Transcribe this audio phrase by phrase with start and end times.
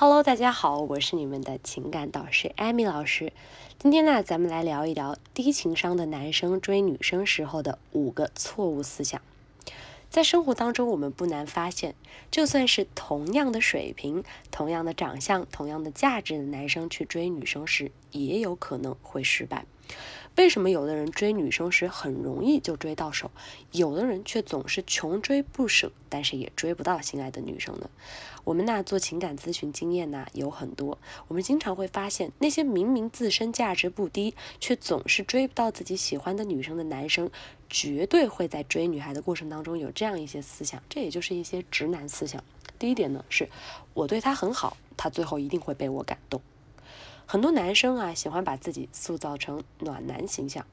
[0.00, 3.34] Hello，大家好，我是你们的情感导师艾米老师。
[3.78, 9.20] 今天呢，咱们来聊一聊低情商的男生追女生时候的五个错误思想。
[10.08, 11.94] 在生活当中，我们不难发现，
[12.30, 19.66] 就算是同样的水平、同样的长相、同样的价值的男生去追女生时，也有可能会失败。
[20.36, 23.30] 为什么有的人追女生时很容易就追到手，
[23.72, 27.90] 有的人却总是穷追不舍，但是也追不到心爱的女生呢？
[28.44, 30.98] 我们那做情感咨询经验呢有很多，
[31.28, 37.30] 我们经常会发现那些明明自身价值不低，却总是追不到自己喜欢的女生的男生，
[37.68, 42.42] 绝对会在追女孩的过程当中有这样一些思想，这也就是一些直男思想。
[42.78, 43.50] 第一点呢是，
[43.92, 46.40] 我对他很好，他最后一定会被我感动。
[47.30, 50.66] 很多男生啊，喜欢把自己塑造成暖男形象，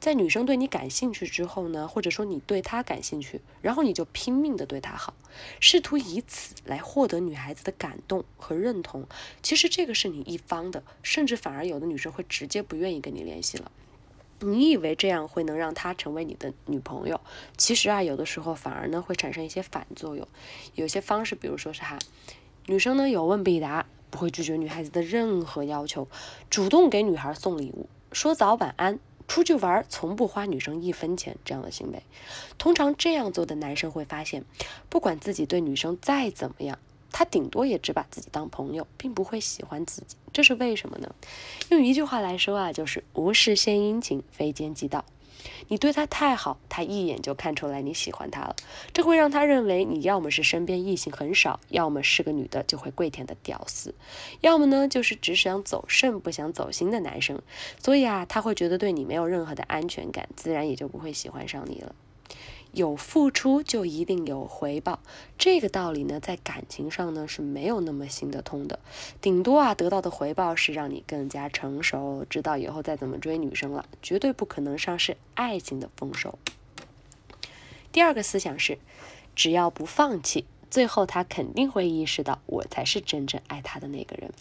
[0.00, 5.14] 在女生对你感兴趣之后呢，或者说你对她感兴趣，然后你就拼命的对她好，
[5.60, 9.06] 试图以此来获得女孩子的感动和认同。
[9.40, 13.70] 其实这个是你一方的，甚至反而有的女生会直接不愿意跟你联系了。
[14.40, 17.20] 你以为这样会能让她成为你的女朋友，
[17.56, 20.26] 其实啊，有的时候反而呢会产生一些反作用。
[20.74, 21.96] 有些方式，比如说是哈，
[22.66, 23.86] 女生呢有问必答。
[24.20, 26.06] 会拒绝女孩子的任何要求，
[26.50, 32.02] 主动给女孩送礼物，说早晚安，出去玩从不花女生一分钱，这样的行为，
[32.58, 34.44] 通常这样做的男生会发现，
[34.88, 36.78] 不管自己对女生再怎么样，
[37.10, 40.16] 他顶多也只把自己当朋友，并不会喜欢自己。
[40.32, 41.14] 这是为什么呢？
[41.70, 45.04] 用一句话来说啊，就是无事献殷勤，非奸即盗。
[45.68, 48.56] 你对他太好，他一眼就看出来你喜欢他了，
[48.92, 53.94] 这会让他认为你要么是身边异性很少，要么是个女的就会跪舔的屌丝，
[54.40, 57.40] 要么呢就是只想走肾不想走心的男生。
[57.78, 61.94] 所以啊，他会觉得对你没有任何的安全感，自然也就不会喜欢上你了。
[62.72, 65.00] 有付出就一定有回报，
[65.36, 68.78] 这个道理呢，在感情上呢是没有那么行得通的。
[69.20, 76.38] 顶多啊，得到的回报是让你更加成熟，知道以后再怎么追女生了，绝对不可能上是爱情的丰收。
[77.90, 78.78] 第二个思想是，
[79.34, 84.32] 只要不放弃，最后他肯定会意识到，我才是真正爱他的那个人。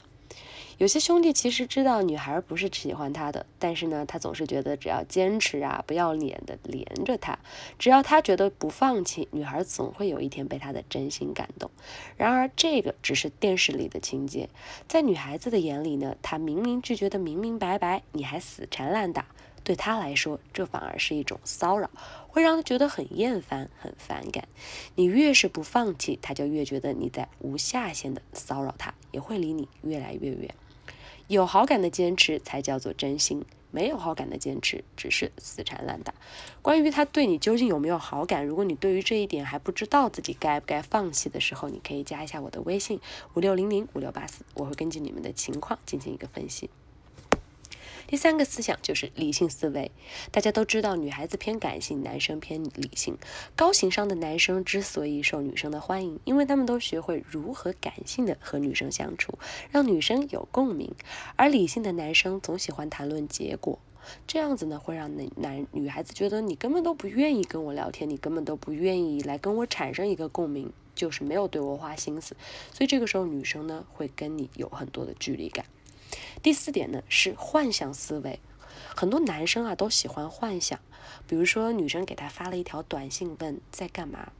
[0.80, 7.38] 有些兄弟其实知道女孩不是喜欢他的，但是呢，他总是觉得只要坚持啊，不要脸的连着他，
[7.78, 11.70] 只要他觉得不放弃，女孩总会有一天被他的真心感动。
[12.16, 14.48] 然而，这个只是电视里的情节，
[14.88, 19.26] 在女孩子的眼里呢，他明明拒绝的明明白白，你还死缠烂打，
[19.66, 21.90] 对他来说，这反而是一种骚扰，
[22.30, 24.48] 会让他觉得很厌烦、很反感。
[24.96, 30.56] 你越是不放弃，他就越觉得你在无下限的骚扰他，也会离你越来越远。
[31.30, 36.12] 有好感的坚持才叫做真心，没有好感的坚持只是死缠烂打。
[36.64, 43.00] 关于他对你究竟有没有好感，如果你对于这一点还不知道自己该不该放弃的时候，你可以加一下我的微信
[43.36, 46.72] 五六零零五六八四，我会根据你们的情况进行一个分析。
[48.10, 49.92] 第三个思想就是理性思维。
[50.32, 53.16] 大家都知道，女孩子偏感性，男生偏理性。
[53.56, 59.38] 高情商的男生之所以受女生的欢迎，因为他们都学会如何感性的和女生相处，
[59.70, 60.96] 让女生有共鸣。
[61.36, 63.78] 而理性的男生总喜欢谈论结果，
[64.26, 72.36] 这样子呢，会让男男女孩子觉得你根本都不愿意跟我聊天，你根本都不愿意来跟我产生一个共鸣，就是没有对我花心思。
[72.74, 75.64] 所以这个时候，女生呢会跟你有很多的距离感。
[76.42, 78.40] 第四点呢是幻想思维，
[78.96, 80.80] 很多男生啊都喜欢幻想，
[81.28, 84.32] 比如说女生给他发了一条短信问在干嘛。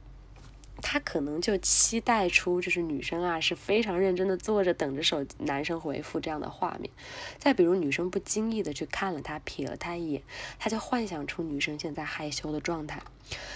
[0.80, 6.90] 他可能就期待出，就是女生啊是非常认真的坐着等着手男生回复这样的画面。
[7.38, 10.22] 再比如女生不经意的去看了他，瞥了他一眼，
[10.58, 13.02] 他就幻想出女生现在害羞的状态。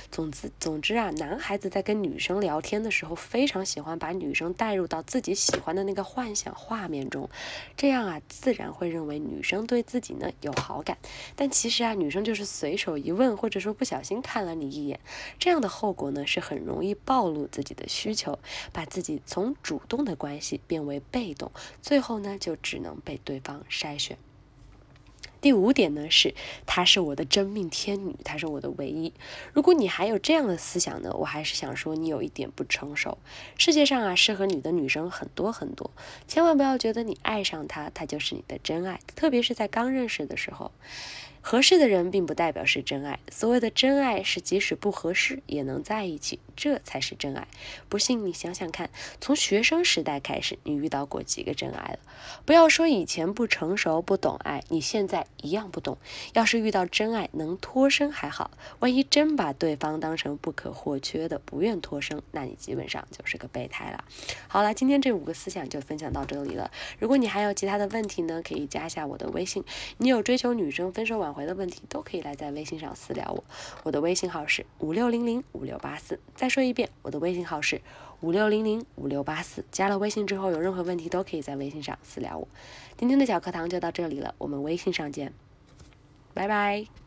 [0.08, 7.28] 总之，总之啊，男孩子在跟女生聊天的时候，非常喜欢把女生带入到自己喜欢的那个幻想画面中，
[7.76, 10.96] 这样啊，自然会认为女生对自己呢有好感。
[11.34, 15.00] 但其实啊，女生就是随手一问，或者说不小心看了你一眼，
[15.40, 18.40] 这样的后果呢是很容易暴露自己的需求，
[18.72, 24.18] 把自己从主动的关系变为被动，最后呢就只能被对方筛选。
[25.40, 26.34] 第五点呢是，
[26.66, 29.12] 她是我的真命天女，她是我的唯一。
[29.52, 33.18] 如果你还有这样的思想呢，我还是想说你有一点不成熟。
[33.56, 35.92] 世界上啊，适合你的女生很多很多，
[36.26, 38.98] 千万不要觉得你爱上她，她就是你的真爱。
[39.14, 40.72] 特别是在刚认识的时候，
[41.40, 43.20] 合适的人并不代表是真爱。
[43.30, 47.46] 所谓的真爱是即使不合适也能在一起，这才是真爱。
[47.88, 48.90] 不信你想想看，
[49.20, 51.98] 从学生时代开始，你遇到过几个真爱了？
[52.44, 55.98] 不要说以前不成熟、不懂爱，你现在一样不懂。
[56.32, 64.04] 要是遇到真爱能脱身还好，万一真把对方当成不可或缺的，不愿脱身，那你基本上就是个备胎了。
[64.48, 66.70] 好了，今天这五个思想就分享到这里了。
[66.98, 69.64] 如果你还有其他的问题呢，可以加一下我的微信。
[69.98, 73.44] 你有追求女生分手挽回的问题，都可以来在微信上私聊我。
[73.82, 76.18] 我的微信号是五六零零五六八四。
[76.44, 77.80] 再说一遍，我的微信号是
[78.20, 79.64] 五六零零五六八四。
[79.72, 82.46] 加了微信之后，有任何问题都可以在微信上私聊我。
[82.98, 85.32] 今天的小课堂就到这里了，我们微信上见，
[86.34, 87.03] 拜拜。